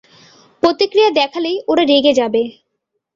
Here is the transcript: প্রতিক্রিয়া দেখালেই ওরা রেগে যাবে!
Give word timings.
প্রতিক্রিয়া 0.63 1.09
দেখালেই 1.19 1.57
ওরা 1.67 1.83
রেগে 1.83 2.13
যাবে! 2.13 2.41